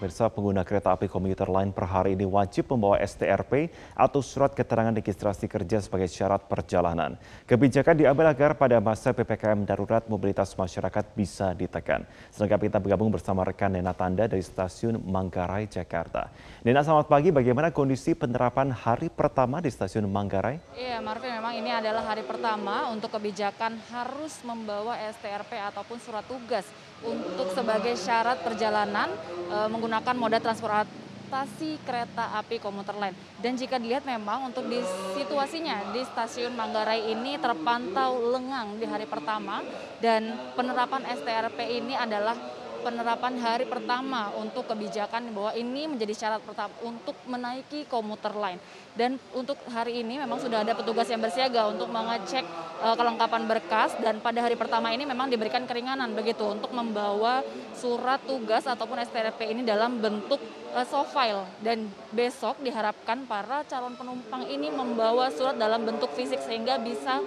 [0.00, 4.96] Pemirsa pengguna kereta api komuter lain per hari ini wajib membawa STRP atau surat keterangan
[4.96, 7.20] registrasi kerja sebagai syarat perjalanan.
[7.44, 12.08] Kebijakan diambil agar pada masa PPKM darurat mobilitas masyarakat bisa ditekan.
[12.32, 16.32] Selengkapnya kita bergabung bersama rekan Nena Tanda dari stasiun Manggarai, Jakarta.
[16.64, 20.80] Nena selamat pagi, bagaimana kondisi penerapan hari pertama di stasiun Manggarai?
[20.80, 26.64] Iya Marvin, memang ini adalah hari pertama untuk kebijakan harus membawa STRP ataupun surat tugas
[27.00, 29.08] untuk sebagai syarat perjalanan
[29.48, 33.14] e, menggunakan moda transportasi kereta api komuter lain.
[33.42, 34.78] Dan jika dilihat memang untuk di
[35.18, 39.66] situasinya di stasiun Manggarai ini terpantau lengang di hari pertama
[39.98, 46.72] dan penerapan STRP ini adalah penerapan hari pertama untuk kebijakan bahwa ini menjadi syarat pertama
[46.82, 48.58] untuk menaiki komuter lain.
[48.96, 52.42] Dan untuk hari ini memang sudah ada petugas yang bersiaga untuk mengecek
[52.82, 53.94] uh, kelengkapan berkas.
[54.00, 57.44] Dan pada hari pertama ini memang diberikan keringanan begitu untuk membawa
[57.76, 60.40] surat tugas ataupun STRP ini dalam bentuk
[60.74, 61.46] uh, soft file.
[61.60, 67.20] Dan besok diharapkan para calon penumpang ini membawa surat dalam bentuk fisik sehingga bisa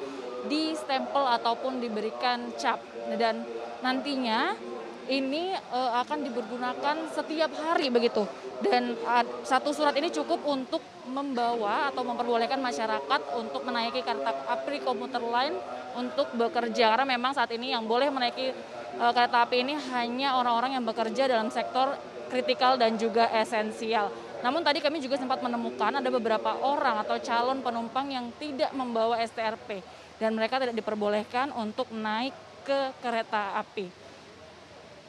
[0.50, 2.82] di stempel ataupun diberikan cap.
[3.16, 3.46] Dan
[3.84, 4.73] nantinya
[5.12, 8.24] ini uh, akan dipergunakan setiap hari begitu
[8.64, 14.80] dan uh, satu surat ini cukup untuk membawa atau memperbolehkan masyarakat untuk menaiki kereta api
[14.80, 15.56] komuter lain
[16.00, 18.56] untuk bekerja karena memang saat ini yang boleh menaiki
[19.02, 21.96] uh, kereta api ini hanya orang-orang yang bekerja dalam sektor
[22.32, 24.10] kritikal dan juga esensial.
[24.42, 29.22] Namun tadi kami juga sempat menemukan ada beberapa orang atau calon penumpang yang tidak membawa
[29.22, 29.80] STRP
[30.18, 32.34] dan mereka tidak diperbolehkan untuk naik
[32.66, 34.03] ke kereta api.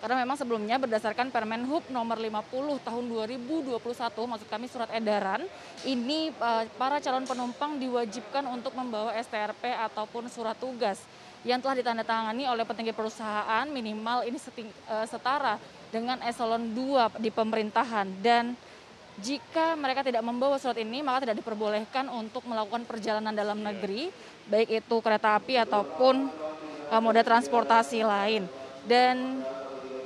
[0.05, 5.48] Karena memang sebelumnya berdasarkan Permen Hub nomor 50 tahun 2021, maksud kami surat edaran,
[5.80, 11.00] ini uh, para calon penumpang diwajibkan untuk membawa STRP ataupun surat tugas
[11.41, 14.36] yang telah ditandatangani oleh petinggi perusahaan minimal ini
[14.92, 15.56] uh, setara
[15.88, 18.05] dengan eselon 2 di pemerintahan.
[18.20, 18.52] Dan
[19.24, 24.12] jika mereka tidak membawa surat ini maka tidak diperbolehkan untuk melakukan perjalanan dalam negeri
[24.52, 26.28] baik itu kereta api ataupun
[26.92, 28.45] uh, moda transportasi lain.
[28.84, 29.40] Dan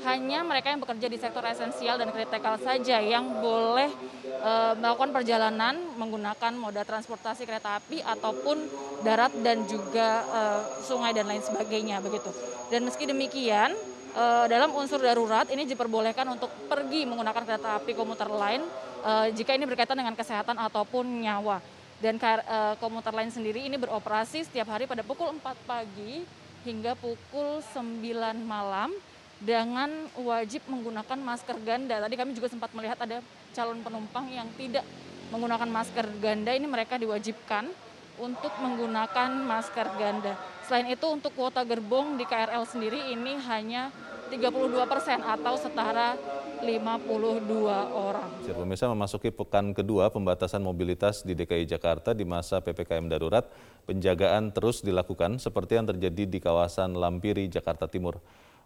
[0.06, 3.91] hanya mereka yang bekerja di sektor esensial dan kritikal saja yang boleh
[4.26, 8.56] e, melakukan perjalanan menggunakan moda transportasi kereta api ataupun
[9.03, 10.41] darat dan juga e,
[10.86, 12.31] sungai dan lain sebagainya begitu.
[12.70, 13.75] Dan meski demikian
[14.14, 18.62] e, dalam unsur darurat ini diperbolehkan untuk pergi menggunakan kereta api komuter lain
[19.03, 21.59] e, jika ini berkaitan dengan kesehatan ataupun nyawa.
[21.98, 26.22] Dan e, komuter lain sendiri ini beroperasi setiap hari pada pukul 4 pagi
[26.62, 27.98] hingga pukul 9
[28.47, 28.94] malam
[29.38, 32.03] dengan wajib menggunakan masker ganda.
[32.03, 33.22] Tadi kami juga sempat melihat ada
[33.54, 34.82] calon penumpang yang tidak
[35.31, 36.50] menggunakan masker ganda.
[36.54, 37.71] Ini mereka diwajibkan
[38.19, 40.34] untuk menggunakan masker ganda.
[40.66, 43.94] Selain itu untuk kuota gerbong di KRL sendiri ini hanya
[44.28, 46.19] 32 persen atau setara
[46.60, 47.47] 52
[47.94, 48.28] orang.
[48.44, 53.47] Pemirsa memasuki pekan kedua pembatasan mobilitas di DKI Jakarta di masa PPKM darurat,
[53.87, 58.19] penjagaan terus dilakukan seperti yang terjadi di kawasan Lampiri, Jakarta Timur.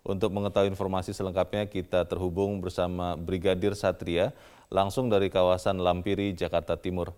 [0.02, 4.34] Untuk mengetahui informasi selengkapnya kita terhubung bersama Brigadir Satria
[4.66, 7.14] langsung dari kawasan Lampiri, Jakarta Timur.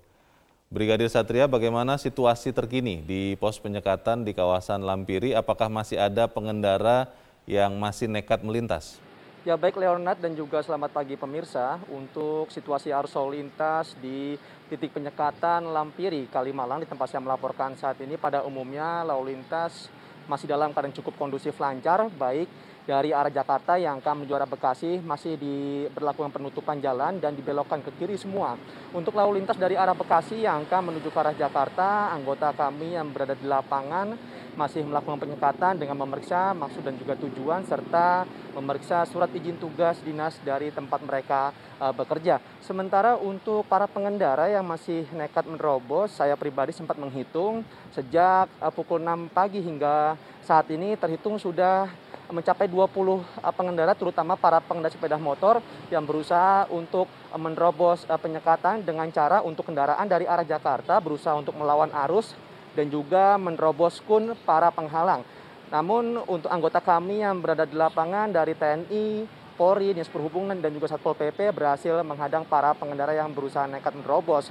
[0.68, 5.32] Brigadir Satria, bagaimana situasi terkini di pos penyekatan di kawasan Lampiri?
[5.32, 7.08] Apakah masih ada pengendara
[7.48, 9.00] yang masih nekat melintas?
[9.48, 14.36] Ya baik Leonard dan juga selamat pagi pemirsa untuk situasi arus lalu lintas di
[14.68, 19.88] titik penyekatan Lampiri, Kalimalang di tempat saya melaporkan saat ini pada umumnya lalu lintas
[20.28, 22.48] masih dalam keadaan cukup kondusif lancar baik
[22.84, 27.90] dari arah Jakarta yang akan menuju arah Bekasi masih diberlakukan penutupan jalan dan dibelokkan ke
[27.96, 28.60] kiri semua.
[28.92, 33.08] Untuk lalu lintas dari arah Bekasi yang akan menuju ke arah Jakarta, anggota kami yang
[33.08, 34.12] berada di lapangan
[34.54, 38.22] masih melakukan penyekatan dengan memeriksa maksud dan juga tujuan serta
[38.54, 41.50] memeriksa surat izin tugas dinas dari tempat mereka
[41.82, 42.38] uh, bekerja.
[42.62, 49.02] Sementara untuk para pengendara yang masih nekat menerobos, saya pribadi sempat menghitung sejak uh, pukul
[49.02, 50.14] 6 pagi hingga
[50.46, 52.03] saat ini terhitung sudah
[52.34, 58.18] mencapai 20 eh, pengendara terutama para pengendara sepeda motor yang berusaha untuk eh, menerobos eh,
[58.18, 62.34] penyekatan dengan cara untuk kendaraan dari arah Jakarta berusaha untuk melawan arus
[62.74, 65.22] dan juga menerobos kun para penghalang.
[65.70, 69.06] Namun untuk anggota kami yang berada di lapangan dari TNI,
[69.54, 74.50] Polri, Dinas Perhubungan dan juga Satpol PP berhasil menghadang para pengendara yang berusaha nekat menerobos.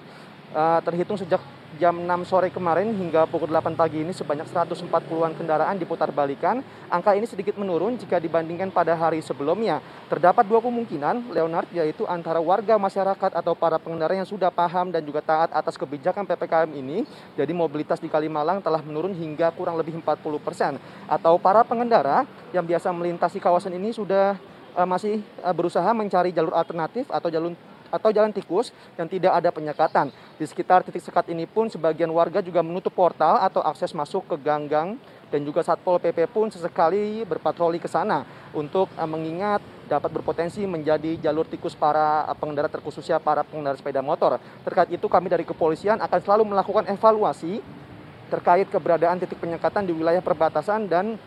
[0.86, 1.42] terhitung sejak
[1.82, 6.62] jam 6 sore kemarin hingga pukul 8 pagi ini sebanyak 140-an kendaraan diputar balikan.
[6.90, 9.82] Angka ini sedikit menurun jika dibandingkan pada hari sebelumnya.
[10.06, 15.02] Terdapat dua kemungkinan, Leonard, yaitu antara warga masyarakat atau para pengendara yang sudah paham dan
[15.02, 17.04] juga taat atas kebijakan PPKM ini.
[17.34, 20.78] Jadi mobilitas di Kalimalang telah menurun hingga kurang lebih 40 persen.
[21.10, 24.38] Atau para pengendara yang biasa melintasi kawasan ini sudah
[24.74, 25.22] masih
[25.54, 27.54] berusaha mencari jalur alternatif atau jalur
[27.94, 30.10] atau jalan tikus yang tidak ada penyekatan.
[30.42, 34.36] Di sekitar titik sekat ini pun sebagian warga juga menutup portal atau akses masuk ke
[34.42, 34.98] ganggang
[35.30, 41.18] dan juga Satpol PP pun sesekali berpatroli ke sana untuk uh, mengingat dapat berpotensi menjadi
[41.22, 44.42] jalur tikus para uh, pengendara terkhususnya para pengendara sepeda motor.
[44.66, 47.62] Terkait itu kami dari kepolisian akan selalu melakukan evaluasi
[48.30, 51.22] terkait keberadaan titik penyekatan di wilayah perbatasan dan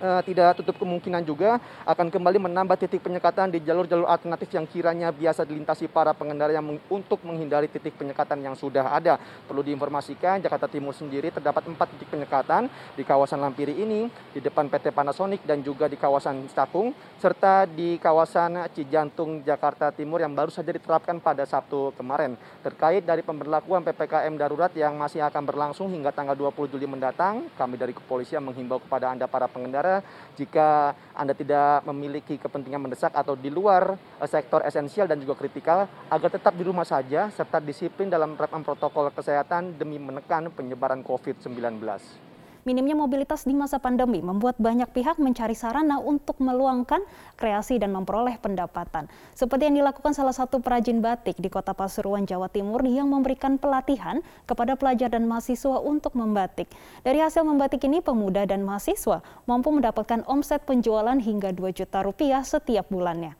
[0.00, 5.12] uh, tidak tutup kemungkinan juga akan kembali menambah titik penyekatan di jalur-jalur alternatif yang kiranya
[5.12, 9.20] biasa dilintasi para pengendara yang meng untuk menghindari titik penyekatan yang sudah ada.
[9.46, 12.66] Perlu diinformasikan Jakarta Timur sendiri terdapat empat titik penyekatan
[12.96, 18.00] di kawasan Lampiri ini, di depan PT Panasonic dan juga di kawasan Cakung, serta di
[18.00, 22.34] kawasan Cijantung Jakarta Timur yang baru saja diterapkan pada Sabtu kemarin.
[22.64, 27.76] Terkait dari pemberlakuan PPKM darurat yang masih akan berlangsung hingga tanggal 20 Juli mendatang, kami
[27.76, 29.89] dari kepolisian menghimbau kepada Anda para pengendara
[30.38, 35.90] jika Anda tidak memiliki kepentingan mendesak atau di luar eh, sektor esensial dan juga kritikal
[36.06, 42.29] agar tetap di rumah saja serta disiplin dalam penerapan protokol kesehatan demi menekan penyebaran COVID-19.
[42.68, 47.00] Minimnya mobilitas di masa pandemi membuat banyak pihak mencari sarana untuk meluangkan
[47.40, 49.08] kreasi dan memperoleh pendapatan.
[49.32, 54.20] Seperti yang dilakukan salah satu perajin batik di Kota Pasuruan, Jawa Timur yang memberikan pelatihan
[54.44, 56.68] kepada pelajar dan mahasiswa untuk membatik.
[57.00, 62.44] Dari hasil membatik ini, pemuda dan mahasiswa mampu mendapatkan omset penjualan hingga 2 juta rupiah
[62.44, 63.32] setiap bulannya.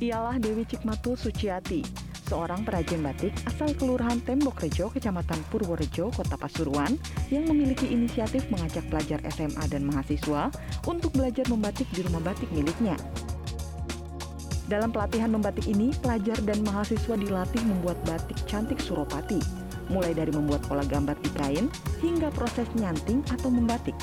[0.00, 1.84] Ialah Dewi Cikmatu Suciati,
[2.30, 6.94] seorang perajin batik asal Kelurahan Tembok Rejo, Kecamatan Purworejo, Kota Pasuruan,
[7.34, 10.54] yang memiliki inisiatif mengajak pelajar SMA dan mahasiswa
[10.86, 12.94] untuk belajar membatik di rumah batik miliknya.
[14.70, 19.42] Dalam pelatihan membatik ini, pelajar dan mahasiswa dilatih membuat batik cantik Suropati,
[19.90, 21.66] mulai dari membuat pola gambar di kain
[21.98, 23.98] hingga proses nyanting atau membatik.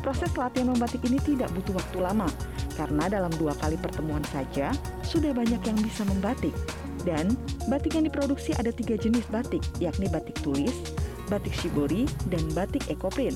[0.00, 2.26] Proses latihan membatik ini tidak butuh waktu lama,
[2.74, 4.72] karena dalam dua kali pertemuan saja
[5.04, 6.54] sudah banyak yang bisa membatik.
[7.02, 7.34] Dan
[7.66, 10.74] batik yang diproduksi ada tiga jenis batik, yakni batik tulis,
[11.26, 13.34] batik shibori, dan batik ekoprint.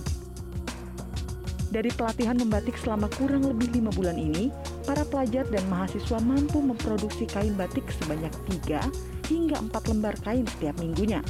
[1.75, 4.55] Dari pelatihan membatik selama kurang lebih lima bulan ini,
[4.87, 8.81] para pelajar dan mahasiswa mampu memproduksi kain batik sebanyak tiga
[9.27, 11.21] hingga empat lembar kain setiap minggunya.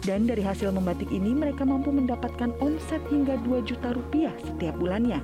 [0.00, 5.20] Dan dari hasil membatik ini mereka mampu mendapatkan omset hingga 2 juta rupiah setiap bulannya.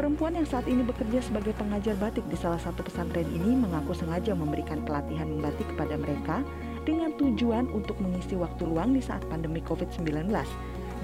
[0.00, 4.32] Perempuan yang saat ini bekerja sebagai pengajar batik di salah satu pesantren ini mengaku sengaja
[4.32, 6.40] memberikan pelatihan membatik kepada mereka
[6.88, 10.32] dengan tujuan untuk mengisi waktu luang di saat pandemi COVID-19,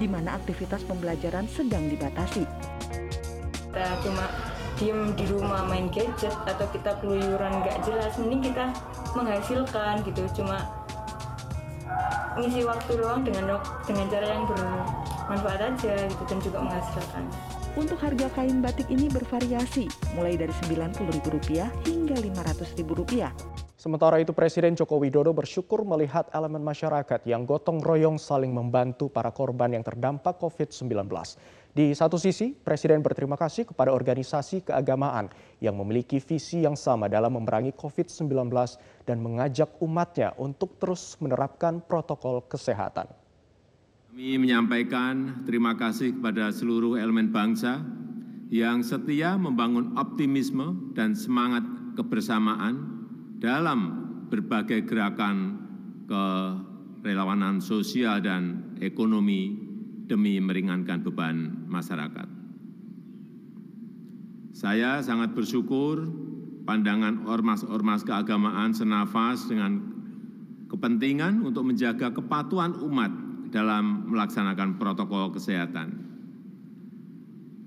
[0.01, 2.41] di mana aktivitas pembelajaran sedang dibatasi.
[3.69, 4.33] Kita cuma
[4.81, 8.73] diem di rumah main gadget atau kita keluyuran nggak jelas, mending kita
[9.13, 10.57] menghasilkan gitu, cuma
[12.37, 13.57] mengisi waktu luang dengan
[13.89, 17.23] dengan cara yang bermanfaat aja gitu dan juga menghasilkan.
[17.77, 19.85] Untuk harga kain batik ini bervariasi,
[20.17, 23.66] mulai dari Rp90.000 hingga Rp500.000.
[23.77, 29.29] Sementara itu Presiden Joko Widodo bersyukur melihat elemen masyarakat yang gotong royong saling membantu para
[29.29, 31.05] korban yang terdampak COVID-19.
[31.77, 35.29] Di satu sisi, Presiden berterima kasih kepada organisasi keagamaan
[35.61, 38.49] yang memiliki visi yang sama dalam memerangi COVID-19
[39.05, 43.05] dan mengajak umatnya untuk terus menerapkan protokol kesehatan.
[44.09, 47.85] Kami menyampaikan terima kasih kepada seluruh elemen bangsa
[48.49, 51.61] yang setia membangun optimisme dan semangat
[51.93, 52.96] kebersamaan
[53.37, 53.79] dalam
[54.27, 55.61] berbagai gerakan
[56.09, 59.53] kerelawanan sosial dan ekonomi
[60.09, 62.27] demi meringankan beban masyarakat.
[64.57, 66.09] Saya sangat bersyukur
[66.65, 69.85] pandangan ormas-ormas keagamaan senafas dengan
[70.67, 73.13] kepentingan untuk menjaga kepatuhan umat
[73.53, 76.03] dalam melaksanakan protokol kesehatan.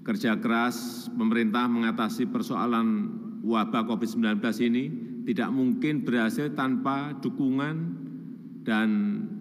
[0.03, 3.09] Kerja keras pemerintah mengatasi persoalan
[3.47, 4.85] wabah COVID-19 ini
[5.25, 7.77] tidak mungkin berhasil tanpa dukungan
[8.65, 8.89] dan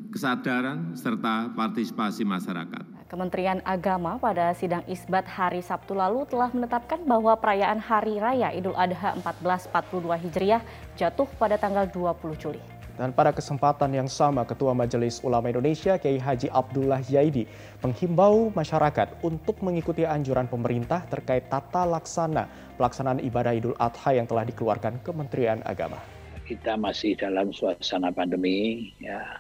[0.09, 2.99] kesadaran serta partisipasi masyarakat.
[3.09, 8.77] Kementerian Agama pada sidang isbat hari Sabtu lalu telah menetapkan bahwa perayaan Hari Raya Idul
[8.77, 10.61] Adha 1442 Hijriah
[10.93, 12.78] jatuh pada tanggal 20 Juli.
[12.99, 17.47] Dan pada kesempatan yang sama, Ketua Majelis Ulama Indonesia Kiai Haji Abdullah Yaidi
[17.79, 24.43] menghimbau masyarakat untuk mengikuti anjuran pemerintah terkait tata laksana pelaksanaan ibadah Idul Adha yang telah
[24.43, 25.95] dikeluarkan Kementerian Agama.
[26.43, 29.39] Kita masih dalam suasana pandemi, ya.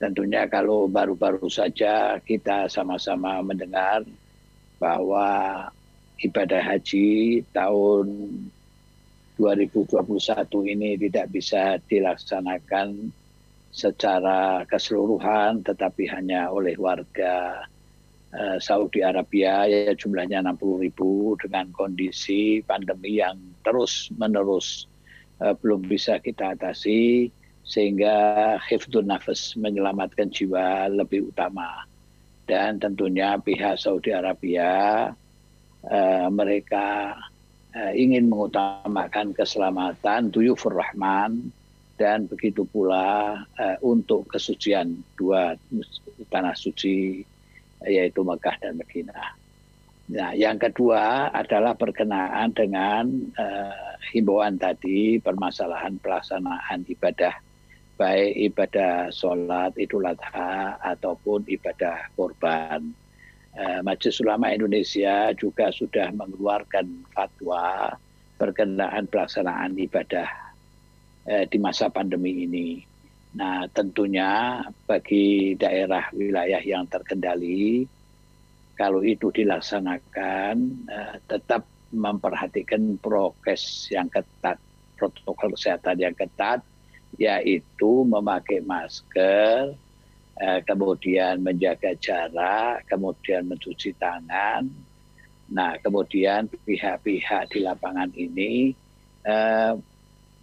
[0.00, 4.00] Tentunya kalau baru-baru saja kita sama-sama mendengar
[4.80, 5.68] bahwa
[6.24, 8.06] ibadah haji tahun
[9.34, 9.90] 2021
[10.70, 13.10] ini tidak bisa dilaksanakan
[13.74, 17.66] secara keseluruhan tetapi hanya oleh warga
[18.30, 19.66] uh, Saudi Arabia.
[19.66, 23.34] Ya jumlahnya 60 ribu dengan kondisi pandemi yang
[23.66, 24.86] terus menerus
[25.42, 27.34] uh, belum bisa kita atasi
[27.66, 31.82] sehingga hifdun nafas menyelamatkan jiwa lebih utama.
[32.44, 35.10] Dan tentunya pihak Saudi Arabia
[35.90, 37.18] uh, mereka
[37.94, 41.50] ingin mengutamakan keselamatan Duyufur Rahman
[41.94, 45.54] dan begitu pula uh, untuk kesucian dua
[46.30, 47.22] tanah suci
[47.86, 49.30] yaitu Mekah dan Madinah.
[50.04, 53.08] Nah, yang kedua adalah berkenaan dengan
[53.40, 57.32] uh, himbauan tadi permasalahan pelaksanaan ibadah
[57.94, 62.90] baik ibadah sholat idul adha ataupun ibadah korban.
[63.54, 67.94] Uh, Majelis Ulama Indonesia juga sudah mengeluarkan fatwa
[68.34, 70.26] berkenaan pelaksanaan ibadah
[71.30, 72.82] uh, di masa pandemi ini.
[73.38, 77.86] Nah, tentunya bagi daerah wilayah yang terkendali
[78.74, 80.54] kalau itu dilaksanakan
[80.90, 81.62] uh, tetap
[81.94, 84.58] memperhatikan prokes yang ketat,
[84.98, 86.58] protokol kesehatan yang ketat,
[87.14, 89.78] yaitu memakai masker,
[90.66, 94.66] kemudian menjaga jarak, kemudian mencuci tangan.
[95.54, 98.74] Nah, kemudian pihak-pihak di lapangan ini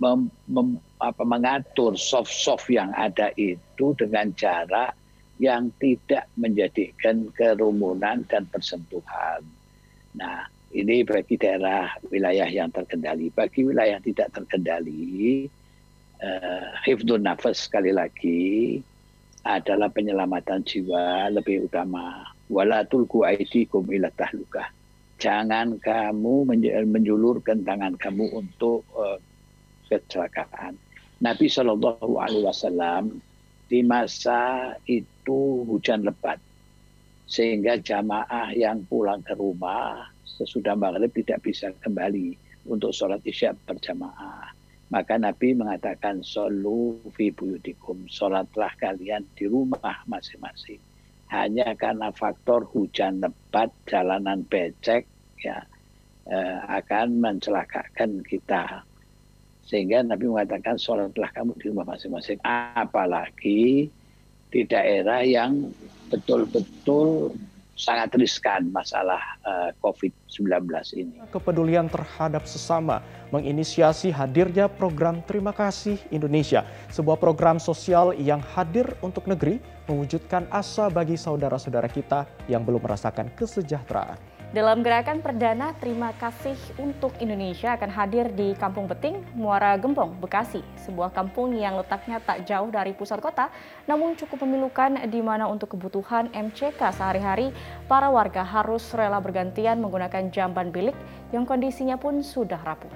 [0.01, 0.67] mem,
[0.97, 4.97] apa, mengatur soft-soft yang ada itu dengan jarak
[5.37, 9.41] yang tidak menjadikan kerumunan dan persentuhan.
[10.17, 13.33] Nah, ini bagi daerah wilayah yang terkendali.
[13.33, 15.49] Bagi wilayah yang tidak terkendali,
[16.21, 18.81] uh, hifdun nafas sekali lagi
[19.41, 22.29] adalah penyelamatan jiwa lebih utama.
[22.51, 24.69] Wala tulku aidikum ila tahlukah.
[25.21, 26.49] Jangan kamu
[26.89, 29.17] menjulurkan tangan kamu untuk uh,
[29.87, 30.77] kecelakaan.
[31.21, 33.21] Nabi Shallallahu Alaihi Wasallam
[33.69, 36.41] di masa itu hujan lebat
[37.29, 42.35] sehingga jamaah yang pulang ke rumah sesudah maghrib tidak bisa kembali
[42.67, 44.50] untuk sholat isya berjamaah.
[44.91, 50.83] Maka Nabi mengatakan solu fi buyutikum, sholatlah kalian di rumah masing-masing.
[51.31, 55.07] Hanya karena faktor hujan lebat, jalanan becek,
[55.39, 55.63] ya
[56.27, 58.83] eh, akan mencelakakan kita
[59.71, 62.43] sehingga Nabi mengatakan sholatlah kamu di rumah masing-masing.
[62.43, 63.87] Apalagi
[64.51, 65.71] di daerah yang
[66.11, 67.31] betul-betul
[67.81, 70.69] sangat riskan masalah uh, eh, COVID-19
[71.01, 71.17] ini.
[71.33, 73.01] Kepedulian terhadap sesama
[73.33, 76.61] menginisiasi hadirnya program Terima Kasih Indonesia,
[76.93, 79.57] sebuah program sosial yang hadir untuk negeri
[79.89, 84.40] mewujudkan asa bagi saudara-saudara kita yang belum merasakan kesejahteraan.
[84.51, 90.59] Dalam gerakan perdana Terima Kasih untuk Indonesia akan hadir di Kampung Beting, Muara Gembong, Bekasi.
[90.75, 93.47] Sebuah kampung yang letaknya tak jauh dari pusat kota,
[93.87, 97.55] namun cukup memilukan di mana untuk kebutuhan MCK sehari-hari,
[97.87, 100.99] para warga harus rela bergantian menggunakan jamban bilik
[101.31, 102.91] yang kondisinya pun sudah rapuh.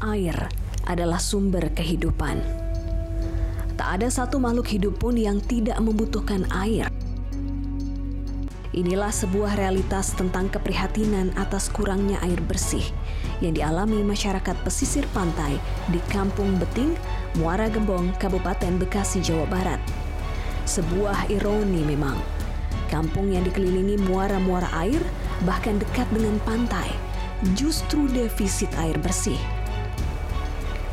[0.00, 0.48] Air
[0.88, 2.40] adalah sumber kehidupan.
[3.76, 6.88] Tak ada satu makhluk hidup pun yang tidak membutuhkan air.
[8.72, 12.80] Inilah sebuah realitas tentang keprihatinan atas kurangnya air bersih
[13.44, 15.60] yang dialami masyarakat pesisir pantai
[15.92, 16.96] di Kampung Beting,
[17.36, 19.76] Muara Gembong, Kabupaten Bekasi, Jawa Barat.
[20.64, 22.16] Sebuah ironi memang.
[22.88, 25.04] Kampung yang dikelilingi muara-muara air,
[25.44, 26.88] bahkan dekat dengan pantai,
[27.52, 29.36] justru defisit air bersih.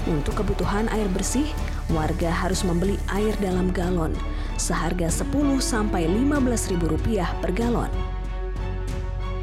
[0.03, 1.47] Untuk kebutuhan air bersih,
[1.95, 4.11] warga harus membeli air dalam galon
[4.59, 5.31] seharga 10
[5.63, 7.89] sampai 15 ribu rupiah per galon.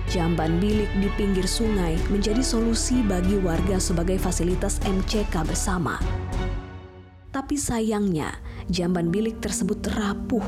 [0.06, 5.98] Jamban bilik di pinggir sungai menjadi solusi bagi warga sebagai fasilitas MCK bersama.
[7.34, 8.32] Tapi sayangnya,
[8.70, 10.44] jamban bilik tersebut rapuh.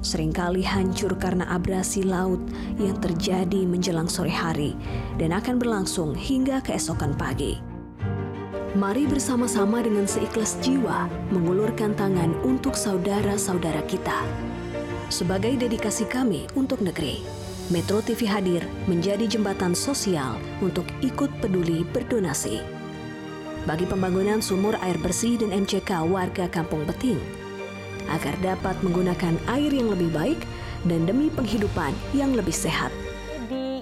[0.00, 2.40] Seringkali hancur karena abrasi laut
[2.80, 4.72] yang terjadi menjelang sore hari
[5.20, 7.69] dan akan berlangsung hingga keesokan pagi.
[8.70, 14.22] Mari bersama-sama dengan seikhlas jiwa mengulurkan tangan untuk saudara-saudara kita.
[15.10, 17.18] Sebagai dedikasi kami untuk negeri,
[17.66, 22.62] Metro TV hadir menjadi jembatan sosial untuk ikut peduli berdonasi.
[23.66, 27.18] Bagi pembangunan sumur air bersih dan MCK warga Kampung Beting,
[28.06, 30.38] agar dapat menggunakan air yang lebih baik
[30.86, 32.94] dan demi penghidupan yang lebih sehat.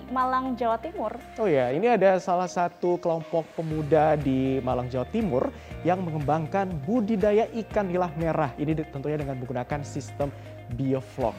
[0.09, 1.13] Malang, Jawa Timur.
[1.37, 5.53] Oh ya, ini ada salah satu kelompok pemuda di Malang, Jawa Timur
[5.85, 8.51] yang mengembangkan budidaya ikan nila merah.
[8.57, 10.33] Ini tentunya dengan menggunakan sistem
[10.77, 11.37] bioflok.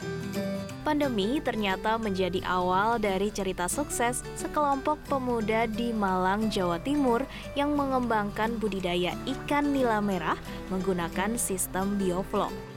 [0.80, 8.56] Pandemi ternyata menjadi awal dari cerita sukses sekelompok pemuda di Malang, Jawa Timur yang mengembangkan
[8.56, 10.40] budidaya ikan nila merah
[10.72, 12.69] menggunakan sistem bioflok.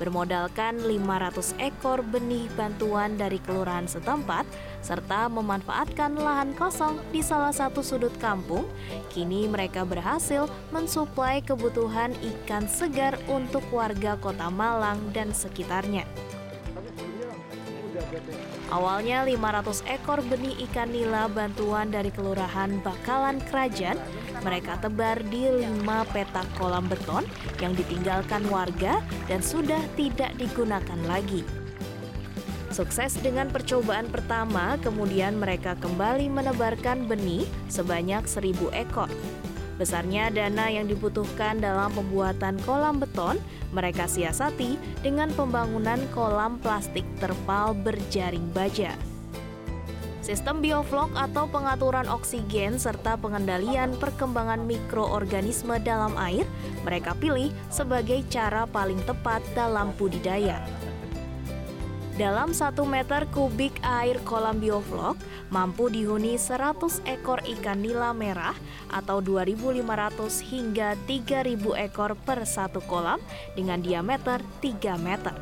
[0.00, 4.48] Bermodalkan 500 ekor benih bantuan dari kelurahan setempat
[4.80, 8.64] serta memanfaatkan lahan kosong di salah satu sudut kampung,
[9.12, 16.08] kini mereka berhasil mensuplai kebutuhan ikan segar untuk warga Kota Malang dan sekitarnya.
[18.70, 23.98] Awalnya 500 ekor benih ikan nila bantuan dari Kelurahan Bakalan Kerajaan
[24.46, 25.82] mereka tebar di 5
[26.14, 27.26] petak kolam beton
[27.58, 31.42] yang ditinggalkan warga dan sudah tidak digunakan lagi.
[32.70, 39.10] Sukses dengan percobaan pertama, kemudian mereka kembali menebarkan benih sebanyak 1000 ekor.
[39.80, 43.40] Besarnya dana yang dibutuhkan dalam pembuatan kolam beton,
[43.72, 48.92] mereka siasati dengan pembangunan kolam plastik terpal berjaring baja.
[50.20, 56.44] Sistem bioflok atau pengaturan oksigen serta pengendalian perkembangan mikroorganisme dalam air
[56.84, 60.60] mereka pilih sebagai cara paling tepat dalam budidaya.
[62.20, 65.16] Dalam satu meter kubik air kolam bioflok
[65.48, 68.52] mampu dihuni 100 ekor ikan nila merah
[68.92, 69.80] atau 2.500
[70.52, 71.56] hingga 3.000
[71.88, 73.16] ekor per satu kolam
[73.56, 75.32] dengan diameter 3 meter.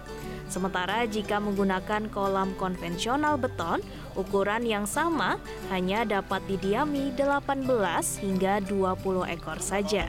[0.46, 3.82] Sementara jika menggunakan kolam konvensional beton,
[4.14, 5.42] ukuran yang sama
[5.74, 7.66] hanya dapat didiami 18
[8.22, 10.06] hingga 20 ekor saja.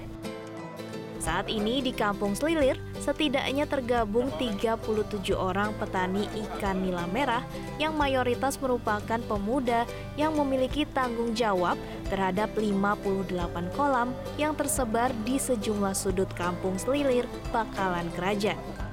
[1.20, 7.44] Saat ini di Kampung Selilir, setidaknya tergabung 37 orang petani ikan nila merah
[7.76, 9.84] yang mayoritas merupakan pemuda
[10.16, 11.76] yang memiliki tanggung jawab
[12.08, 13.36] terhadap 58
[13.76, 18.89] kolam yang tersebar di sejumlah sudut Kampung Selilir, Bakalan Kerajaan.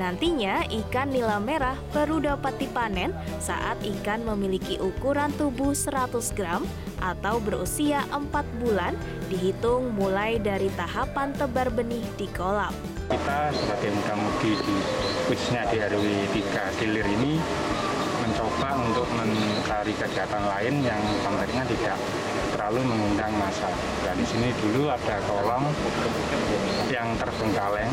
[0.00, 6.64] Nantinya ikan nila merah baru dapat dipanen saat ikan memiliki ukuran tubuh 100 gram
[7.04, 8.32] atau berusia 4
[8.64, 8.96] bulan
[9.28, 12.72] dihitung mulai dari tahapan tebar benih di kolam.
[13.12, 14.76] Kita sebagai muda-mudi di
[15.28, 17.36] khususnya di RW 3 Gilir ini
[18.24, 21.96] mencoba untuk mencari kegiatan lain yang tentunya tidak
[22.56, 23.68] terlalu mengundang masa.
[24.00, 25.68] Dan di sini dulu ada kolam
[27.00, 27.92] yang terbengkaleng,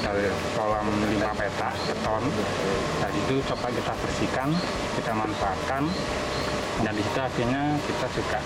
[0.00, 2.24] ada kolam lima petak beton.
[3.04, 4.48] Dan itu coba kita bersihkan,
[4.96, 5.84] kita manfaatkan,
[6.80, 8.40] dan di situ akhirnya kita juga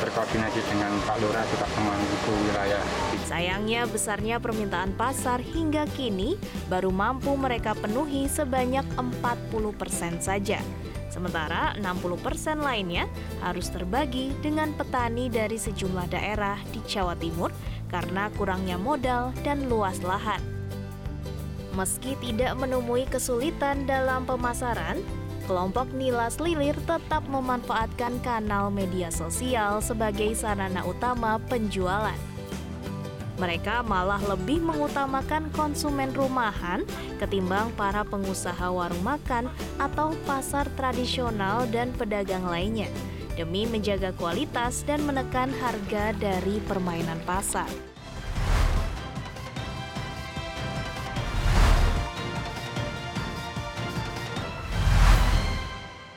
[0.00, 2.84] berkoordinasi dengan Pak Lurah juga pemangku wilayah.
[3.28, 10.60] Sayangnya besarnya permintaan pasar hingga kini baru mampu mereka penuhi sebanyak 40% saja.
[11.10, 13.10] Sementara 60% lainnya
[13.42, 17.50] harus terbagi dengan petani dari sejumlah daerah di Jawa Timur
[17.90, 20.40] karena kurangnya modal dan luas lahan.
[21.74, 24.98] Meski tidak menemui kesulitan dalam pemasaran,
[25.46, 32.18] kelompok Nilas Lilir tetap memanfaatkan kanal media sosial sebagai sarana utama penjualan.
[33.38, 36.84] Mereka malah lebih mengutamakan konsumen rumahan
[37.16, 39.48] ketimbang para pengusaha warung makan
[39.80, 42.90] atau pasar tradisional dan pedagang lainnya
[43.34, 47.89] demi menjaga kualitas dan menekan harga dari permainan pasar.